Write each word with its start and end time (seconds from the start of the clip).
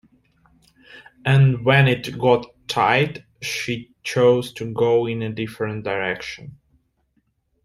And 1.27 1.63
when 1.63 1.87
it 1.87 2.17
got 2.17 2.47
tight 2.67 3.23
she 3.39 3.93
chose 4.01 4.51
to 4.53 4.73
go 4.73 5.05
in 5.05 5.21
a 5.21 5.29
different 5.29 5.83
direction. 5.83 6.57